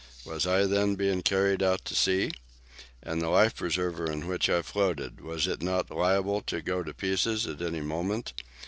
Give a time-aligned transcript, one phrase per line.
[0.25, 2.31] Was I, then, being carried out to sea?
[3.03, 5.21] And the life preserver in which I floated?
[5.23, 8.33] Was it not liable to go to pieces at any moment?